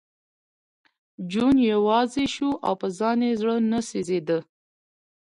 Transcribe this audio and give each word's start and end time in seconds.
جون 1.31 1.55
یوازې 1.71 2.25
شو 2.35 2.49
او 2.65 2.73
په 2.81 2.87
ځان 2.97 3.19
یې 3.27 3.31
زړه 3.41 3.55
نه 3.71 3.79
سېزېده 3.89 4.39